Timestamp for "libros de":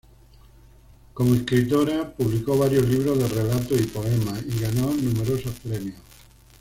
2.89-3.27